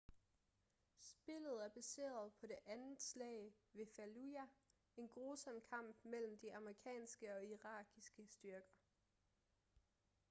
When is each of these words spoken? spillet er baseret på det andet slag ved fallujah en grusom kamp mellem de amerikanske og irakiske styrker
spillet 0.99 1.63
er 1.65 1.69
baseret 1.69 2.31
på 2.33 2.47
det 2.47 2.57
andet 2.65 3.01
slag 3.01 3.53
ved 3.73 3.85
fallujah 3.95 4.47
en 4.97 5.07
grusom 5.07 5.61
kamp 5.69 6.05
mellem 6.05 6.37
de 6.39 6.55
amerikanske 6.55 7.35
og 7.35 7.45
irakiske 7.45 8.27
styrker 8.27 8.77